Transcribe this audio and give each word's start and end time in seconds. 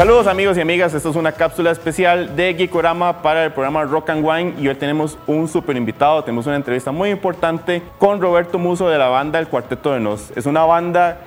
Saludos 0.00 0.28
amigos 0.28 0.56
y 0.56 0.62
amigas, 0.62 0.94
esto 0.94 1.10
es 1.10 1.16
una 1.16 1.32
cápsula 1.32 1.70
especial 1.70 2.34
de 2.34 2.54
Geekorama 2.54 3.20
para 3.20 3.44
el 3.44 3.52
programa 3.52 3.84
Rock 3.84 4.08
and 4.08 4.24
Wine 4.24 4.54
y 4.58 4.66
hoy 4.66 4.74
tenemos 4.74 5.18
un 5.26 5.46
super 5.46 5.76
invitado, 5.76 6.24
tenemos 6.24 6.46
una 6.46 6.56
entrevista 6.56 6.90
muy 6.90 7.10
importante 7.10 7.82
con 7.98 8.18
Roberto 8.18 8.58
Muso 8.58 8.88
de 8.88 8.96
la 8.96 9.08
banda 9.08 9.38
El 9.38 9.48
Cuarteto 9.48 9.92
de 9.92 10.00
Nos. 10.00 10.30
Es 10.34 10.46
una 10.46 10.64
banda 10.64 11.18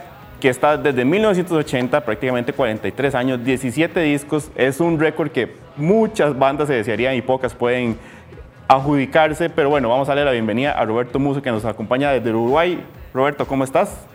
que 0.42 0.50
está 0.50 0.76
desde 0.76 1.06
1980, 1.06 2.04
prácticamente 2.04 2.52
43 2.52 3.14
años, 3.14 3.46
17 3.46 4.00
discos, 4.00 4.50
es 4.56 4.80
un 4.80 5.00
récord 5.00 5.30
que 5.30 5.56
muchas 5.78 6.36
bandas 6.36 6.68
se 6.68 6.74
desearían 6.74 7.14
y 7.14 7.22
pocas 7.22 7.54
pueden 7.54 7.96
adjudicarse, 8.68 9.52
pero 9.52 9.70
bueno, 9.70 9.88
vamos 9.88 10.10
a 10.10 10.16
darle 10.16 10.26
la 10.26 10.32
bienvenida 10.32 10.72
a 10.72 10.84
Roberto 10.84 11.20
Muso 11.20 11.44
que 11.44 11.52
nos 11.52 11.64
acompaña 11.64 12.10
desde 12.10 12.32
Uruguay. 12.32 12.84
Roberto, 13.14 13.46
¿cómo 13.46 13.66
estás? 13.66 14.08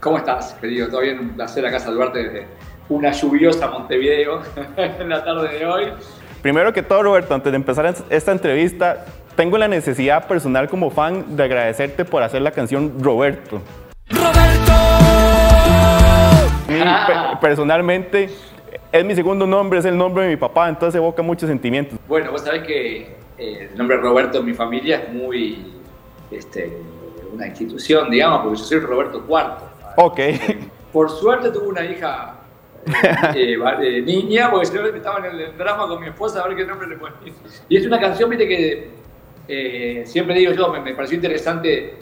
¿Cómo 0.00 0.18
estás, 0.18 0.52
querido? 0.60 0.90
Todo 0.90 1.00
bien, 1.00 1.18
un 1.18 1.30
placer 1.30 1.64
acá 1.64 1.80
saludarte 1.80 2.46
una 2.92 3.10
lluviosa 3.12 3.68
Montevideo 3.68 4.42
en 4.76 5.08
la 5.08 5.24
tarde 5.24 5.58
de 5.58 5.66
hoy. 5.66 5.84
Primero 6.42 6.72
que 6.72 6.82
todo, 6.82 7.02
Roberto, 7.02 7.34
antes 7.34 7.52
de 7.52 7.56
empezar 7.56 7.94
esta 8.10 8.32
entrevista, 8.32 9.04
tengo 9.36 9.56
la 9.58 9.68
necesidad 9.68 10.26
personal 10.26 10.68
como 10.68 10.90
fan 10.90 11.36
de 11.36 11.44
agradecerte 11.44 12.04
por 12.04 12.22
hacer 12.22 12.42
la 12.42 12.50
canción 12.50 13.02
Roberto. 13.02 13.62
¡Roberto! 14.10 14.72
Ah. 16.84 17.38
personalmente, 17.40 18.28
es 18.90 19.04
mi 19.04 19.14
segundo 19.14 19.46
nombre, 19.46 19.78
es 19.78 19.84
el 19.84 19.96
nombre 19.96 20.24
de 20.24 20.30
mi 20.30 20.36
papá, 20.36 20.68
entonces 20.68 20.96
evoca 20.96 21.22
muchos 21.22 21.48
sentimientos. 21.48 21.98
Bueno, 22.08 22.32
vos 22.32 22.42
sabés 22.42 22.62
que 22.64 23.16
eh, 23.38 23.68
el 23.70 23.78
nombre 23.78 23.98
Roberto 23.98 24.38
en 24.38 24.46
mi 24.46 24.54
familia 24.54 24.98
es 24.98 25.12
muy 25.12 25.72
este, 26.30 26.76
una 27.32 27.46
institución, 27.46 28.10
digamos, 28.10 28.40
porque 28.42 28.58
yo 28.58 28.64
soy 28.64 28.80
Roberto 28.80 29.24
IV. 29.28 29.94
Ok. 29.96 30.20
Por 30.92 31.10
suerte 31.10 31.50
tuve 31.50 31.68
una 31.68 31.84
hija 31.84 32.41
eh, 33.34 33.56
eh, 33.82 34.02
niña, 34.02 34.50
porque 34.50 34.66
si 34.66 34.74
no 34.74 34.86
estaba 34.86 35.26
en 35.26 35.38
el 35.38 35.56
drama 35.56 35.86
con 35.86 36.00
mi 36.00 36.08
esposa 36.08 36.42
a 36.42 36.48
ver 36.48 36.56
qué 36.56 36.64
nombre 36.64 36.88
le 36.88 36.96
ponía. 36.96 37.32
Y 37.68 37.76
es 37.76 37.86
una 37.86 38.00
canción, 38.00 38.28
viste, 38.30 38.48
que 38.48 38.90
eh, 39.48 40.02
siempre 40.04 40.34
digo 40.34 40.52
yo, 40.52 40.72
me, 40.72 40.94
pareció 40.94 41.16
interesante 41.16 41.98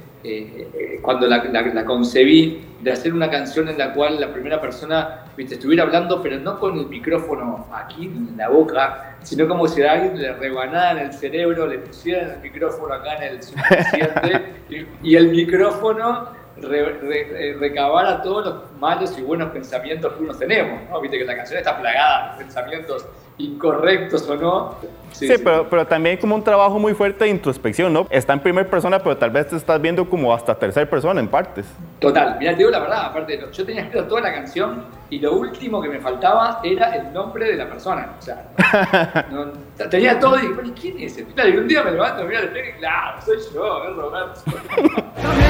cuando 1.00 1.26
la, 1.26 1.42
la, 1.44 1.84
concebí, 1.86 2.66
de 2.82 2.92
hacer 2.92 3.14
una 3.14 3.30
canción 3.30 3.68
en 3.68 3.78
la 3.78 3.94
cual 3.94 4.20
la 4.20 4.30
primera 4.32 4.60
persona 4.60 5.24
viste, 5.34 5.54
estuviera 5.54 5.84
hablando, 5.84 6.20
pero 6.22 6.38
no 6.38 6.58
con 6.58 6.78
el 6.78 6.86
micrófono 6.86 7.66
aquí 7.72 8.04
en 8.04 8.36
la 8.36 8.50
boca, 8.50 9.16
sino 9.22 9.48
como 9.48 9.66
si 9.66 9.82
a 9.82 9.92
alguien 9.92 10.20
le 10.20 10.34
rebanara 10.34 11.00
en 11.00 11.06
el 11.06 11.12
cerebro, 11.14 11.66
le 11.66 11.78
pusieran 11.78 12.32
el 12.32 12.40
micrófono 12.40 12.92
acá 12.92 13.16
en 13.16 13.34
el 13.34 13.42
subconsciente 13.42 14.54
y, 15.02 15.10
y 15.10 15.16
el 15.16 15.28
micrófono 15.28 16.39
re, 16.62 17.56
recabar 17.58 18.06
a 18.06 18.22
todos 18.22 18.44
los 18.46 18.80
malos 18.80 19.16
y 19.18 19.22
buenos 19.22 19.50
pensamientos 19.50 20.12
que 20.14 20.22
uno 20.22 20.34
tenemos, 20.34 20.88
¿no? 20.88 21.00
Viste 21.00 21.18
que 21.18 21.24
la 21.24 21.36
canción 21.36 21.58
está 21.58 21.78
plagada 21.78 22.32
de 22.32 22.44
pensamientos 22.44 23.06
incorrectos 23.40 24.28
o 24.28 24.36
no. 24.36 24.74
Sí, 25.12 25.28
Pero, 25.42 25.68
pero 25.68 25.86
también 25.86 26.18
como 26.18 26.36
un 26.36 26.44
trabajo 26.44 26.78
muy 26.78 26.94
fuerte 26.94 27.24
de 27.24 27.30
introspección, 27.30 27.92
¿no? 27.92 28.06
Está 28.10 28.32
en 28.32 28.40
primera 28.40 28.68
persona, 28.68 28.98
pero 29.00 29.16
tal 29.16 29.30
vez 29.30 29.48
te 29.48 29.56
estás 29.56 29.80
viendo 29.80 30.08
como 30.08 30.32
hasta 30.32 30.54
tercera 30.54 30.88
persona 30.88 31.20
en 31.20 31.28
partes. 31.28 31.66
Total, 31.98 32.36
mira, 32.38 32.52
te 32.52 32.58
digo 32.58 32.70
la 32.70 32.78
verdad, 32.78 33.06
aparte, 33.06 33.40
yo 33.52 33.66
tenía 33.66 33.82
escrito 33.82 34.06
toda 34.06 34.20
la 34.20 34.32
canción 34.32 34.84
y 35.10 35.18
lo 35.18 35.34
último 35.34 35.82
que 35.82 35.88
me 35.88 35.98
faltaba 35.98 36.60
era 36.62 36.94
el 36.94 37.12
nombre 37.12 37.46
de 37.46 37.56
la 37.56 37.68
persona. 37.68 38.14
O 38.18 38.22
sea, 38.22 38.44
tenía 39.90 40.18
todo 40.18 40.38
y 40.38 40.42
dije, 40.42 40.72
¿quién 40.80 41.00
es 41.00 41.18
ese? 41.18 41.26
Y 41.48 41.56
un 41.56 41.66
día 41.66 41.82
me 41.82 41.90
levanto, 41.90 42.24
mira 42.24 42.40
el 42.40 42.56
y 42.56 42.78
claro, 42.78 43.20
soy 43.22 43.38
yo, 43.52 43.84
es 43.84 43.96
Roberto. 43.96 44.40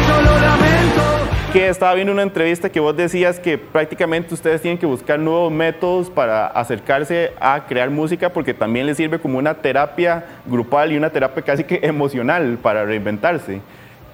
que 1.53 1.69
estaba 1.69 1.95
viendo 1.95 2.13
una 2.13 2.23
entrevista 2.23 2.71
que 2.71 2.79
vos 2.79 2.97
decías 2.97 3.41
que 3.41 3.59
prácticamente 3.59 4.33
ustedes 4.33 4.63
tienen 4.63 4.79
que 4.79 4.87
buscar 4.87 5.19
nuevos 5.19 5.51
métodos 5.51 6.09
para 6.09 6.47
acercarse 6.47 7.33
a 7.41 7.67
crear 7.67 7.91
música 7.91 8.33
porque 8.33 8.55
también 8.55 8.87
les 8.87 8.97
sirve 8.97 9.19
como 9.19 9.37
una 9.37 9.55
terapia 9.55 10.25
grupal 10.47 10.93
y 10.93 10.97
una 10.97 11.11
terapia 11.11 11.43
casi 11.43 11.65
que 11.65 11.81
emocional 11.83 12.57
para 12.63 12.85
reinventarse. 12.85 13.61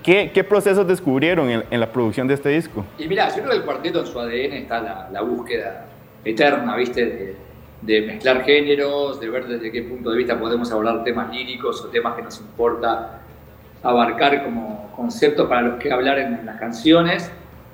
¿Qué, 0.03 0.31
qué 0.33 0.45
procesos 0.45 0.87
descubrieron 0.89 1.51
en, 1.51 1.81
la 1.81 1.93
producción 1.93 2.27
de 2.27 2.35
este 2.35 2.49
disco? 2.49 2.87
Y 2.97 3.07
mira, 3.07 3.29
yo 3.29 3.43
creo 3.43 3.51
que 3.51 3.57
el 3.57 3.65
cuarteto 3.65 4.01
en 4.01 4.07
su 4.07 4.19
ADN 4.19 4.53
está 4.53 5.09
la, 5.13 5.21
búsqueda 5.21 5.85
eterna, 6.25 6.75
¿viste? 6.77 7.37
De, 7.83 8.03
mezclar 8.03 8.45
géneros, 8.45 9.21
de 9.21 9.29
ver 9.29 9.47
desde 9.47 9.71
qué 9.71 9.83
punto 9.83 10.11
de 10.11 10.17
vista 10.17 10.39
podemos 10.39 10.73
abordar 10.73 11.05
temas 11.05 11.31
líricos 11.31 11.85
o 11.85 11.89
temas 11.89 12.15
que 12.17 12.23
nos 12.23 12.41
importa 12.41 13.26
abarcar 13.89 14.45
como 14.45 14.91
conceptos 14.97 15.49
para 15.49 15.63
los 15.63 15.77
que 15.77 15.93
hablar 15.93 16.19
en, 16.19 16.45
las 16.45 16.59
canciones. 16.59 17.31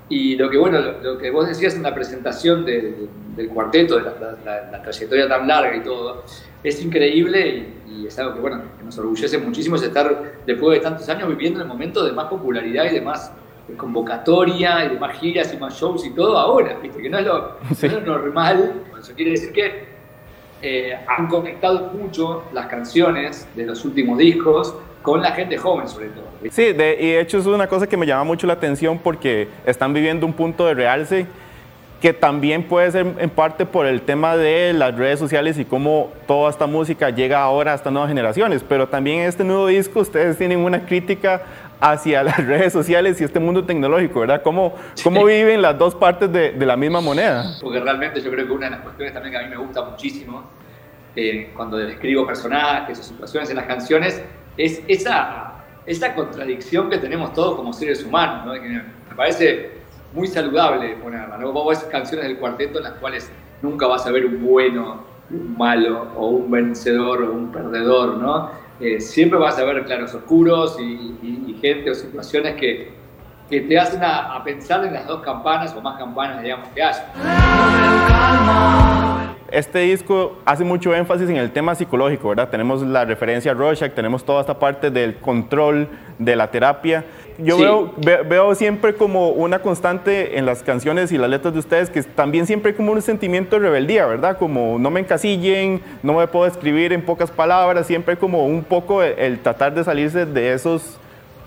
Y 0.08 0.36
lo 0.36 0.50
que, 0.50 0.58
bueno, 0.58 0.78
lo, 1.02 1.16
que 1.16 1.30
vos 1.30 1.48
decías 1.48 1.74
en 1.74 1.82
la 1.82 1.94
presentación 1.94 2.66
del 2.66 3.48
cuarteto, 3.48 3.96
de 3.96 4.02
la, 4.02 4.82
trayectoria 4.82 5.28
tan 5.28 5.48
larga 5.48 5.76
y 5.76 5.82
todo, 5.82 6.24
es 6.62 6.82
increíble 6.84 7.66
y, 7.88 8.06
es 8.06 8.18
algo 8.18 8.34
que, 8.34 8.40
bueno, 8.40 8.62
que 8.76 8.84
nos 8.84 8.98
orgullece 8.98 9.38
muchísimo 9.38 9.76
es 9.76 9.82
estar 9.82 10.34
después 10.44 10.78
de 10.78 10.82
tantos 10.82 11.08
años 11.08 11.28
viviendo 11.28 11.60
el 11.60 11.68
momento 11.68 12.04
de 12.04 12.12
más 12.12 12.26
popularidad 12.26 12.86
y 12.90 12.94
de 12.94 13.00
más 13.00 13.32
convocatoria 13.76 14.84
y 14.84 14.88
de 14.90 14.98
más 14.98 15.18
giras 15.18 15.54
y 15.54 15.56
más 15.56 15.74
shows 15.78 16.04
y 16.04 16.10
todo 16.10 16.36
ahora, 16.36 16.76
¿viste? 16.82 17.00
que 17.00 17.08
no 17.08 17.18
es 17.18 17.24
lo, 17.24 18.00
normal. 18.00 18.82
Eso 18.98 19.14
quiere 19.14 19.30
decir 19.30 19.52
que 19.52 19.84
eh, 20.60 20.98
han 21.06 21.26
conectado 21.28 21.90
mucho 21.92 22.44
las 22.52 22.66
canciones 22.66 23.48
de 23.54 23.66
los 23.66 23.84
últimos 23.84 24.18
discos 24.18 24.74
con 25.02 25.20
la 25.20 25.32
gente 25.32 25.58
joven 25.58 25.88
sobre 25.88 26.08
todo. 26.08 26.24
Sí, 26.50 26.72
de, 26.72 26.96
y 27.00 27.10
de 27.10 27.20
hecho 27.20 27.38
es 27.38 27.46
una 27.46 27.66
cosa 27.66 27.86
que 27.86 27.96
me 27.96 28.06
llama 28.06 28.24
mucho 28.24 28.46
la 28.46 28.54
atención 28.54 28.98
porque 28.98 29.48
están 29.66 29.92
viviendo 29.92 30.24
un 30.26 30.32
punto 30.32 30.66
de 30.66 30.74
realce 30.74 31.26
que 32.02 32.12
también 32.12 32.64
puede 32.64 32.90
ser 32.90 33.06
en 33.16 33.30
parte 33.30 33.64
por 33.64 33.86
el 33.86 34.02
tema 34.02 34.36
de 34.36 34.72
las 34.72 34.96
redes 34.96 35.20
sociales 35.20 35.56
y 35.58 35.64
cómo 35.64 36.12
toda 36.26 36.50
esta 36.50 36.66
música 36.66 37.10
llega 37.10 37.40
ahora 37.40 37.72
a 37.72 37.74
estas 37.76 37.92
nuevas 37.92 38.08
generaciones, 38.08 38.64
pero 38.68 38.88
también 38.88 39.20
en 39.20 39.28
este 39.28 39.44
nuevo 39.44 39.68
disco 39.68 40.00
ustedes 40.00 40.36
tienen 40.36 40.58
una 40.58 40.84
crítica 40.84 41.42
hacia 41.80 42.24
las 42.24 42.38
redes 42.44 42.72
sociales 42.72 43.20
y 43.20 43.24
este 43.24 43.38
mundo 43.38 43.64
tecnológico, 43.64 44.18
¿verdad? 44.18 44.42
¿Cómo, 44.42 44.74
cómo 45.04 45.24
viven 45.24 45.62
las 45.62 45.78
dos 45.78 45.94
partes 45.94 46.32
de, 46.32 46.50
de, 46.50 46.66
la 46.66 46.76
misma 46.76 47.00
moneda? 47.00 47.56
Porque 47.60 47.78
realmente 47.78 48.20
yo 48.20 48.32
creo 48.32 48.46
que 48.46 48.52
una 48.52 48.66
de 48.66 48.72
las 48.72 48.80
cuestiones 48.80 49.14
también 49.14 49.32
que 49.32 49.38
a 49.38 49.42
mí 49.42 49.50
me 49.50 49.56
gusta 49.56 49.84
muchísimo 49.84 50.42
eh, 51.14 51.52
cuando 51.54 51.76
describo 51.76 52.26
personajes 52.26 52.98
o 52.98 53.02
situaciones 53.04 53.48
en 53.50 53.56
las 53.56 53.66
canciones 53.66 54.24
es 54.56 54.82
esa, 54.88 55.64
esa 55.86 56.14
contradicción 56.14 56.90
que 56.90 56.98
tenemos 56.98 57.32
todos 57.32 57.56
como 57.56 57.72
seres 57.72 58.04
humanos, 58.04 58.46
¿no? 58.46 58.52
me 58.52 59.16
parece 59.16 59.82
muy 60.12 60.26
saludable 60.26 60.96
ponerla. 60.96 61.38
¿no? 61.38 61.52
Vos 61.52 61.68
ves 61.68 61.84
canciones 61.90 62.26
del 62.26 62.38
cuarteto 62.38 62.78
en 62.78 62.84
las 62.84 62.94
cuales 62.94 63.30
nunca 63.62 63.86
vas 63.86 64.06
a 64.06 64.10
ver 64.10 64.26
un 64.26 64.44
bueno, 64.44 65.04
un 65.30 65.56
malo, 65.56 66.08
o 66.16 66.28
un 66.28 66.50
vencedor 66.50 67.22
o 67.22 67.32
un 67.32 67.50
perdedor, 67.50 68.18
¿no? 68.18 68.50
Eh, 68.80 69.00
siempre 69.00 69.38
vas 69.38 69.58
a 69.58 69.64
ver 69.64 69.84
claros 69.84 70.14
oscuros 70.14 70.76
y, 70.80 71.56
gente 71.60 71.90
o 71.92 71.94
situaciones 71.94 72.56
que, 72.56 72.90
que 73.48 73.60
te 73.60 73.78
hacen 73.78 74.02
a, 74.02 74.34
a, 74.34 74.42
pensar 74.42 74.84
en 74.84 74.94
las 74.94 75.06
dos 75.06 75.22
campanas 75.22 75.72
o 75.76 75.80
más 75.80 75.96
campanas, 75.96 76.42
digamos, 76.42 76.68
que 76.70 76.82
haya. 76.82 77.06
Este 79.52 79.80
disco 79.80 80.38
hace 80.46 80.64
mucho 80.64 80.94
énfasis 80.94 81.28
en 81.28 81.36
el 81.36 81.50
tema 81.50 81.74
psicológico, 81.74 82.30
¿verdad? 82.30 82.48
Tenemos 82.48 82.80
la 82.80 83.04
referencia 83.04 83.50
a 83.50 83.54
Rorschach, 83.54 83.92
tenemos 83.92 84.24
toda 84.24 84.40
esta 84.40 84.58
parte 84.58 84.90
del 84.90 85.16
control, 85.16 85.88
de 86.18 86.36
la 86.36 86.50
terapia. 86.50 87.04
Yo 87.36 87.58
veo, 87.58 88.24
veo 88.24 88.54
siempre 88.54 88.94
como 88.94 89.28
una 89.28 89.58
constante 89.58 90.38
en 90.38 90.46
las 90.46 90.62
canciones 90.62 91.12
y 91.12 91.18
las 91.18 91.28
letras 91.28 91.52
de 91.52 91.60
ustedes 91.60 91.90
que 91.90 92.02
también 92.02 92.46
siempre 92.46 92.70
hay 92.70 92.76
como 92.78 92.92
un 92.92 93.02
sentimiento 93.02 93.56
de 93.56 93.66
rebeldía, 93.66 94.06
¿verdad? 94.06 94.38
Como 94.38 94.78
no 94.78 94.88
me 94.88 95.00
encasillen, 95.00 95.82
no 96.02 96.14
me 96.14 96.26
puedo 96.28 96.46
escribir 96.46 96.94
en 96.94 97.04
pocas 97.04 97.30
palabras, 97.30 97.86
siempre 97.86 98.16
como 98.16 98.46
un 98.46 98.64
poco 98.64 99.02
el, 99.02 99.38
tratar 99.40 99.74
de 99.74 99.84
salirse 99.84 100.24
de 100.24 100.54
esos 100.54 100.98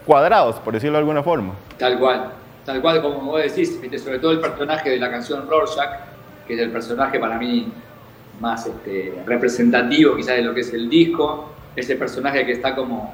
cuadrados, 0.05 0.57
por 0.57 0.75
decirlo 0.75 0.93
de 0.93 0.99
alguna 0.99 1.23
forma. 1.23 1.55
Tal 1.79 1.97
cual, 1.97 2.33
tal 2.65 2.81
cual 2.81 3.01
como 3.01 3.31
vos 3.31 3.41
decís, 3.41 3.79
sobre 3.99 4.19
todo 4.19 4.31
el 4.31 4.41
personaje 4.41 4.91
de 4.91 4.99
la 4.99 5.09
canción 5.09 5.49
Rorschach, 5.49 6.01
que 6.45 6.53
es 6.53 6.59
el 6.59 6.69
personaje 6.69 7.19
para 7.19 7.39
mí 7.39 7.73
más 8.39 8.65
este, 8.67 9.13
representativo 9.25 10.15
quizás 10.15 10.35
de 10.37 10.41
lo 10.41 10.53
que 10.53 10.61
es 10.61 10.73
el 10.73 10.89
disco, 10.89 11.51
ese 11.75 11.95
personaje 11.95 12.45
que 12.45 12.53
está 12.53 12.75
como 12.75 13.13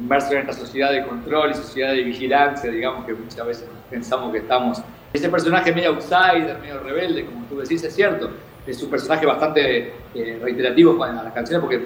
inmerso 0.00 0.32
en 0.32 0.40
esta 0.40 0.52
sociedad 0.52 0.92
de 0.92 1.06
control 1.06 1.50
y 1.50 1.54
sociedad 1.54 1.92
de 1.92 2.02
vigilancia, 2.02 2.70
digamos 2.70 3.06
que 3.06 3.14
muchas 3.14 3.46
veces 3.46 3.68
pensamos 3.90 4.32
que 4.32 4.38
estamos. 4.38 4.82
Ese 5.12 5.28
personaje 5.28 5.72
medio 5.72 5.90
outsider, 5.90 6.58
medio 6.60 6.80
rebelde, 6.80 7.24
como 7.24 7.46
tú 7.46 7.58
decís, 7.58 7.82
es 7.84 7.94
cierto. 7.94 8.30
Es 8.66 8.82
un 8.82 8.90
personaje 8.90 9.24
bastante 9.24 9.92
eh, 10.14 10.38
reiterativo 10.42 11.06
en 11.06 11.16
las 11.16 11.32
canciones 11.32 11.62
porque 11.62 11.82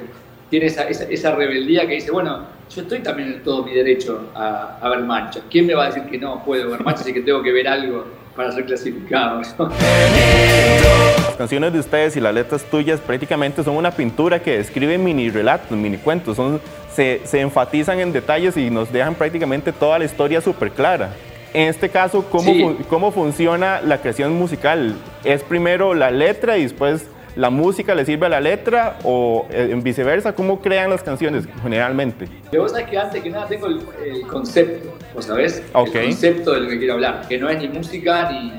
tiene 0.50 0.66
esa, 0.66 0.82
esa, 0.88 1.34
rebeldía 1.34 1.86
que 1.86 1.94
dice, 1.94 2.10
bueno, 2.10 2.40
yo 2.68 2.82
estoy 2.82 2.98
también 3.00 3.34
en 3.34 3.42
todo 3.42 3.62
mi 3.62 3.72
derecho 3.72 4.30
a, 4.34 4.78
a 4.80 4.88
ver 4.90 5.00
manchas. 5.00 5.44
¿Quién 5.48 5.66
me 5.66 5.75
va 5.75 5.84
a 5.84 5.86
decir 5.86 6.02
que 6.04 6.18
no 6.18 6.44
puedo 6.44 6.70
ver 6.70 6.82
manchas 6.82 7.08
y 7.08 7.12
que 7.12 7.20
tengo 7.20 7.42
que 7.42 7.52
ver 7.52 7.68
algo 7.68 8.04
para 8.34 8.50
ser 8.50 8.66
clasificado? 8.66 9.40
Las 11.32 11.38
canciones 11.38 11.73
de 11.73 11.79
ustedes 11.79 12.14
y 12.14 12.20
las 12.20 12.34
letras 12.34 12.62
tuyas 12.62 13.00
prácticamente 13.00 13.64
son 13.64 13.76
una 13.76 13.90
pintura 13.90 14.43
que 14.43 14.58
describe 14.58 14.99
mini 14.99 15.31
relatos, 15.31 15.70
mini 15.70 15.96
cuentos, 15.96 16.37
son, 16.37 16.61
se, 16.94 17.23
se 17.25 17.40
enfatizan 17.40 18.00
en 18.00 18.12
detalles 18.12 18.55
y 18.58 18.69
nos 18.69 18.93
dejan 18.93 19.14
prácticamente 19.14 19.73
toda 19.73 19.99
la 19.99 20.05
historia 20.05 20.43
súper 20.43 20.73
clara. 20.73 21.14
En 21.55 21.69
este 21.69 21.88
caso, 21.88 22.26
¿cómo, 22.29 22.76
¿cómo 22.90 23.12
funciona 23.12 23.81
la 23.81 24.02
creación 24.02 24.34
musical? 24.34 24.94
¿Es 25.25 25.43
primero 25.43 25.94
la 25.94 26.11
letra 26.11 26.58
y 26.58 26.64
después 26.64 27.06
la 27.35 27.49
música 27.49 27.94
le 27.94 28.05
sirve 28.05 28.26
a 28.26 28.28
la 28.28 28.40
letra 28.43 28.99
o 29.02 29.46
eh, 29.50 29.69
en 29.70 29.82
viceversa? 29.82 30.35
¿Cómo 30.35 30.61
crean 30.61 30.90
las 30.90 31.02
canciones 31.02 31.49
generalmente? 31.62 32.28
Vos 32.55 32.73
sabés 32.73 32.90
que 32.90 32.99
antes 32.99 33.23
que 33.23 33.31
nada 33.31 33.49
tengo 33.49 33.69
el, 33.69 34.26
concepto, 34.26 34.99
¿vos 35.14 35.25
sabés? 35.25 35.62
El 35.75 35.90
concepto 35.90 36.52
de 36.52 36.61
lo 36.61 36.69
que 36.69 36.76
quiero 36.76 36.93
hablar, 36.93 37.26
que 37.26 37.38
no 37.38 37.49
es 37.49 37.58
ni 37.58 37.69
música 37.69 38.31
ni, 38.31 38.52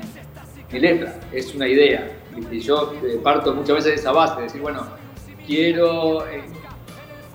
ni 0.72 0.80
letra, 0.80 1.14
es 1.32 1.54
una 1.54 1.68
idea. 1.68 2.10
Y 2.50 2.60
yo 2.60 2.92
eh, 3.02 3.20
parto 3.22 3.54
muchas 3.54 3.76
veces 3.76 3.92
de 3.92 3.94
esa 3.96 4.12
base, 4.12 4.36
de 4.36 4.42
decir, 4.42 4.60
bueno, 4.60 4.86
quiero 5.46 6.26
eh, 6.28 6.44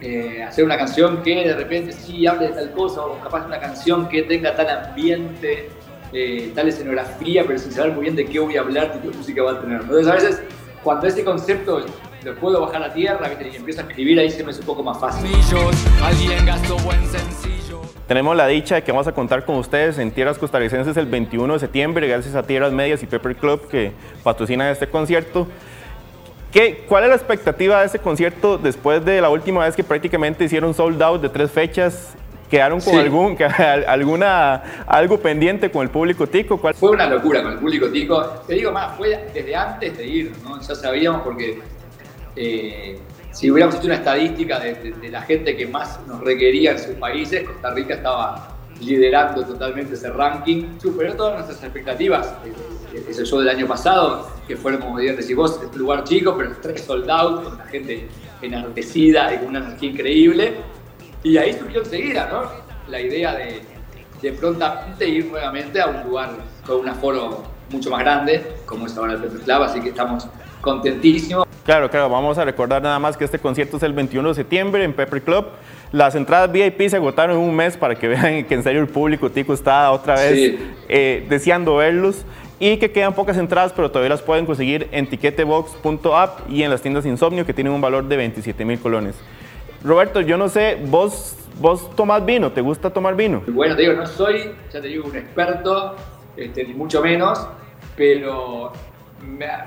eh, 0.02 0.44
hacer 0.44 0.66
una 0.66 0.78
canción 0.78 1.22
que 1.22 1.48
de 1.48 1.56
repente 1.56 1.92
sí 1.92 2.28
hable 2.28 2.50
de 2.50 2.54
tal 2.54 2.72
cosa, 2.72 3.02
o 3.02 3.20
capaz 3.20 3.46
una 3.46 3.60
canción 3.60 4.08
que 4.10 4.24
tenga 4.24 4.56
tal 4.56 4.70
ambiente, 4.70 5.70
tal 6.56 6.68
escenografía, 6.68 7.44
pero 7.46 7.60
sin 7.60 7.72
saber 7.72 7.94
muy 7.94 8.04
bien 8.04 8.16
de 8.16 8.26
qué 8.26 8.40
voy 8.40 8.58
a 8.58 8.62
hablar, 8.62 9.00
qué 9.02 9.16
música 9.16 9.44
va 9.44 9.52
a 9.52 9.62
tener. 9.62 9.82
Entonces 9.82 10.08
a 10.08 10.14
veces 10.14 10.42
cuando 10.84 11.08
ese 11.08 11.24
concepto 11.24 11.86
lo 12.24 12.36
puedo 12.36 12.62
bajar 12.62 12.84
a 12.84 12.94
tierra 12.94 13.30
y 13.40 13.56
empiezo 13.56 13.82
a 13.82 13.84
escribir, 13.84 14.20
ahí 14.20 14.30
se 14.30 14.44
me 14.44 14.52
hace 14.52 14.62
un 14.62 14.66
poco 14.66 14.84
más 14.84 15.00
fácil. 15.00 15.30
Tenemos 18.08 18.36
la 18.36 18.48
dicha 18.48 18.76
de 18.76 18.84
que 18.84 18.92
vamos 18.92 19.08
a 19.08 19.12
contar 19.12 19.46
con 19.46 19.56
ustedes 19.56 20.00
en 20.00 20.12
Tierras 20.12 20.38
Costarricenses 20.38 20.98
el 20.98 21.06
21 21.06 21.54
de 21.54 21.60
septiembre, 21.60 22.08
gracias 22.08 22.36
a 22.36 22.44
Tierras 22.44 22.74
Medias 22.74 23.04
y 23.04 23.06
Pepper 23.06 23.36
Club 23.36 23.68
que 23.70 23.92
patrocinan 24.24 24.68
este 24.70 24.88
concierto. 24.88 25.48
¿Qué, 26.52 26.86
¿Cuál 26.90 27.04
es 27.04 27.10
la 27.10 27.16
expectativa 27.16 27.80
de 27.80 27.86
ese 27.86 28.00
concierto 28.00 28.58
después 28.58 29.06
de 29.06 29.22
la 29.22 29.30
última 29.30 29.64
vez 29.64 29.76
que 29.76 29.84
prácticamente 29.84 30.44
hicieron 30.44 30.74
sold 30.74 31.02
out 31.04 31.22
de 31.22 31.30
tres 31.30 31.52
fechas? 31.52 32.16
¿Quedaron 32.50 32.82
con 32.82 32.96
algún, 32.96 33.38
alguna, 33.88 34.84
algo 34.88 35.20
pendiente 35.20 35.70
con 35.70 35.84
el 35.84 35.90
público 35.90 36.26
tico? 36.26 36.58
Fue 36.58 36.90
una 36.90 37.08
locura 37.08 37.44
con 37.44 37.52
el 37.52 37.60
público 37.60 37.90
tico. 37.92 38.24
Te 38.48 38.56
digo 38.56 38.72
más, 38.72 38.98
fue 38.98 39.30
desde 39.32 39.56
antes 39.56 39.96
de 39.96 40.08
ir, 40.08 40.34
¿no? 40.44 40.60
Ya 40.60 40.74
sabíamos 40.74 41.22
porque 41.22 41.60
eh, 42.42 42.98
si 43.32 43.52
hubiéramos 43.52 43.76
hecho 43.76 43.88
una 43.88 43.96
estadística 43.96 44.60
de, 44.62 45.10
la 45.12 45.22
gente 45.24 45.58
que 45.58 45.68
más 45.68 46.00
nos 46.08 46.22
requería 46.22 46.72
en 46.72 46.80
sus 46.80 46.96
países, 46.96 47.46
Costa 47.46 47.74
Rica 47.74 47.96
estaba 47.96 48.56
liderando 48.80 49.44
totalmente 49.44 49.96
ese 49.96 50.10
ranking, 50.10 50.80
superó 50.82 51.14
todas 51.16 51.34
nuestras 51.34 51.62
expectativas. 51.62 52.34
Ese 53.10 53.26
show 53.26 53.40
del 53.40 53.50
año 53.50 53.68
pasado, 53.68 54.32
que 54.48 54.56
fueron, 54.56 54.80
como 54.80 54.96
bien 54.96 55.18
decís 55.18 55.36
vos, 55.36 55.60
un 55.62 55.78
lugar 55.78 56.06
chico, 56.06 56.34
pero 56.38 56.56
tres 56.62 56.82
soldados, 56.82 57.44
con 57.44 57.58
la 57.58 57.66
gente 57.66 58.08
enardecida 58.42 59.34
y 59.34 59.40
con 59.40 59.50
una 59.50 59.60
energía 59.60 59.90
increíble. 59.90 60.54
Y 61.22 61.36
ahí 61.36 61.52
surgió 61.52 61.82
enseguida, 61.82 62.30
¿no? 62.32 62.50
La 62.90 63.02
idea 63.02 63.36
de, 63.36 63.62
de 64.22 64.32
prontamente 64.32 65.10
ir 65.10 65.26
nuevamente 65.26 65.82
a 65.82 65.88
un 65.88 66.04
lugar 66.04 66.38
con 66.66 66.78
un 66.78 66.88
aforo 66.88 67.44
mucho 67.70 67.92
más 67.92 68.00
grande, 68.00 68.56
como 68.66 68.86
es 68.86 68.98
ahora 68.98 69.14
el 69.14 69.20
Pepper 69.20 69.42
Club, 69.42 69.64
así 69.64 69.82
que 69.82 69.90
estamos 69.90 70.26
contentísimos. 70.62 71.49
Claro, 71.66 71.90
claro, 71.90 72.10
vamos 72.10 72.38
a 72.38 72.46
recordar 72.46 72.82
nada 72.82 73.00
más 73.00 73.18
que 73.18 73.26
este 73.26 73.40
concierto 73.40 73.78
es 73.78 73.84
el 73.84 73.94
21 73.94 74.30
de 74.30 74.36
septiembre 74.36 74.84
en 74.84 74.94
Pepper 74.94 75.22
Club. 75.22 75.46
Las 75.92 76.16
entradas 76.16 76.52
VIP 76.52 76.90
se 76.90 76.96
agotaron 76.96 77.38
en 77.38 77.42
un 77.44 77.56
mes 77.56 77.78
para 77.78 77.96
que 77.96 78.08
vean 78.10 78.46
que 78.46 78.54
en 78.54 78.64
serio 78.64 78.82
el 78.82 78.88
público 78.88 79.30
tico 79.30 79.54
está 79.54 79.92
otra 79.92 80.16
vez 80.16 80.60
eh, 80.88 81.26
deseando 81.30 81.76
verlos 81.76 82.26
y 82.60 82.78
que 82.78 82.92
quedan 82.92 83.14
pocas 83.14 83.38
entradas, 83.38 83.72
pero 83.74 83.90
todavía 83.90 84.10
las 84.10 84.22
pueden 84.22 84.46
conseguir 84.46 84.88
en 84.92 85.08
tiquetebox.app 85.08 86.50
y 86.50 86.64
en 86.64 86.70
las 86.70 86.82
tiendas 86.82 87.06
Insomnio 87.06 87.46
que 87.46 87.54
tienen 87.54 87.72
un 87.72 87.82
valor 87.82 88.06
de 88.08 88.18
27 88.18 88.66
mil 88.66 88.80
colones. 88.80 89.16
Roberto, 89.84 90.20
yo 90.20 90.38
no 90.38 90.50
sé, 90.50 90.78
vos, 90.88 91.38
vos 91.60 91.96
tomás 91.96 92.26
vino, 92.26 92.52
¿te 92.52 92.60
gusta 92.60 92.90
tomar 92.90 93.16
vino? 93.16 93.42
Bueno, 93.48 93.76
te 93.76 93.84
digo, 93.84 93.94
no 93.94 94.06
soy, 94.06 94.52
ya 94.74 94.82
te 94.82 94.88
digo, 94.90 95.06
un 95.06 95.16
experto, 95.16 95.96
este, 96.36 96.66
ni 96.66 96.74
mucho 96.74 97.02
menos, 97.02 97.48
pero 97.96 98.74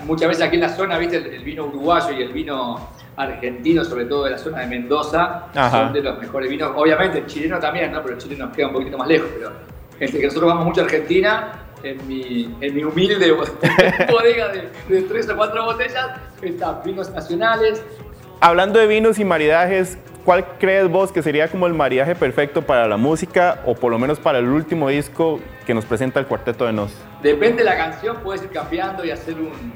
muchas 0.04 0.28
veces 0.28 0.42
aquí 0.44 0.56
en 0.56 0.62
la 0.62 0.68
zona, 0.68 0.98
viste, 0.98 1.16
el, 1.16 1.42
vino 1.44 1.66
uruguayo 1.66 2.12
y 2.12 2.22
el 2.22 2.32
vino 2.32 2.90
argentino, 3.16 3.84
sobre 3.84 4.06
todo 4.06 4.24
de 4.24 4.30
la 4.30 4.38
zona 4.38 4.60
de 4.60 4.66
Mendoza, 4.66 5.46
son 5.70 5.92
de 5.92 6.02
los 6.02 6.18
mejores 6.18 6.50
vinos. 6.50 6.72
Obviamente 6.74 7.18
el 7.18 7.26
chileno 7.26 7.58
también, 7.58 7.92
¿no? 7.92 8.02
Pero 8.02 8.14
el 8.16 8.20
chileno 8.20 8.46
nos 8.46 8.56
queda 8.56 8.68
un 8.68 8.72
poquito 8.72 8.98
más 8.98 9.08
lejos. 9.08 9.28
Pero 9.34 9.52
entre 10.00 10.20
que 10.20 10.26
nosotros 10.26 10.48
vamos 10.48 10.64
mucho 10.66 10.80
a 10.80 10.84
Argentina, 10.84 11.52
en 11.82 12.06
mi, 12.06 12.54
en 12.60 12.74
mi 12.74 12.84
humilde 12.84 13.32
bodega 14.10 14.48
de, 14.48 14.68
de 14.88 15.02
tres 15.02 15.28
o 15.28 15.36
cuatro 15.36 15.64
botellas, 15.64 16.10
están 16.40 16.80
vinos 16.84 17.10
nacionales. 17.10 17.84
Hablando 18.40 18.78
de 18.78 18.86
vinos 18.86 19.18
y 19.18 19.24
maridajes, 19.24 19.98
¿cuál 20.24 20.44
crees 20.58 20.88
vos 20.88 21.12
que 21.12 21.22
sería 21.22 21.48
como 21.48 21.66
el 21.66 21.74
maridaje 21.74 22.14
perfecto 22.14 22.62
para 22.62 22.86
la 22.86 22.96
música 22.96 23.60
o 23.66 23.74
por 23.74 23.90
lo 23.90 23.98
menos 23.98 24.18
para 24.18 24.38
el 24.38 24.48
último 24.48 24.88
disco 24.88 25.40
que 25.66 25.74
nos 25.74 25.84
presenta 25.84 26.20
el 26.20 26.26
Cuarteto 26.26 26.64
de 26.66 26.72
Nos? 26.72 26.92
Depende 27.22 27.58
de 27.58 27.64
la 27.64 27.76
canción, 27.76 28.18
puedes 28.22 28.42
ir 28.42 28.50
cambiando 28.50 29.04
y 29.04 29.10
hacer 29.10 29.34
un, 29.34 29.72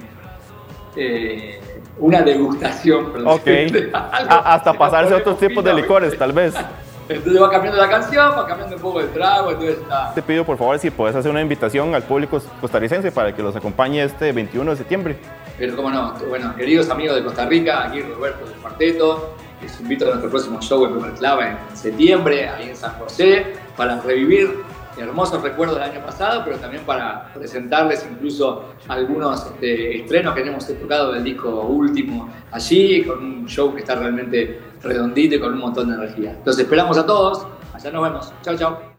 eh, 0.97 1.61
una 1.99 2.23
degustación. 2.23 3.27
Ok. 3.27 3.49
hasta 3.93 4.73
pasarse 4.73 5.15
a 5.15 5.19
otros 5.19 5.39
tipos 5.39 5.65
de 5.65 5.75
licores, 5.75 6.17
tal 6.17 6.33
vez. 6.33 6.55
Entonces 7.09 7.41
va 7.41 7.51
cambiando 7.51 7.81
la 7.81 7.89
canción, 7.89 8.33
va 8.37 8.47
cambiando 8.47 8.75
un 8.75 8.83
poco 8.83 9.01
el 9.01 9.09
trago, 9.11 9.53
entonces 9.53 9.79
está... 9.79 10.13
Te 10.13 10.23
pido 10.23 10.45
por 10.45 10.59
favor 10.59 10.77
si 10.81 10.91
puedes 10.91 11.15
hacer 11.15 11.31
una 11.31 11.41
invitación 11.41 11.95
al 11.95 12.03
público 12.03 12.43
costarricense 12.61 13.13
para 13.13 13.33
que 13.33 13.43
los 13.45 13.55
acompañe 13.55 14.03
este 14.03 14.33
21 14.33 14.73
de 14.73 14.77
septiembre. 14.77 15.17
Pero 15.57 15.77
cómo 15.77 15.89
no, 15.91 16.15
bueno, 16.29 16.57
queridos 16.57 16.91
amigos 16.91 17.15
de 17.15 17.23
Costa 17.23 17.47
Rica, 17.47 17.85
aquí 17.85 18.03
Roberto 18.03 18.45
del 18.47 18.57
Cuarteto, 18.57 19.37
les 19.67 19.81
invito 19.81 20.05
a 20.07 20.11
nuestro 20.11 20.31
próximo 20.31 20.61
show 20.63 20.87
en 20.87 21.17
Clava 21.17 21.51
en 21.51 21.77
septiembre, 21.77 22.49
ahí 22.49 22.69
en 22.69 22.77
San 22.77 22.93
José, 23.01 23.55
para 23.77 24.01
revivir 24.01 24.63
hermosos 24.97 25.43
recuerdos 25.43 25.77
del 25.79 25.91
año 25.91 26.07
pasado, 26.07 26.43
pero 26.45 26.57
también 26.59 26.85
para 26.85 27.33
presentarles 27.35 28.07
incluso 28.11 28.65
algunos 28.87 29.45
este, 29.47 30.03
estrenos 30.03 30.35
que 30.35 30.41
hemos 30.43 30.67
tocado 30.67 31.13
del 31.13 31.25
disco 31.25 31.63
último 31.63 32.31
allí, 32.53 33.05
con 33.05 33.19
un 33.19 33.47
show 33.47 33.75
que 33.75 33.81
está 33.81 33.97
realmente 33.97 34.61
redondito 34.83 35.35
y 35.35 35.41
con 35.41 35.53
un 35.55 35.59
montón 35.59 35.89
de 35.89 35.97
energía. 35.97 36.31
Entonces 36.31 36.63
esperamos 36.63 36.97
a 36.97 37.05
todos, 37.05 37.47
allá 37.75 37.91
nos 37.91 38.03
vemos. 38.05 38.33
Chao, 38.43 38.57
chao. 38.57 38.95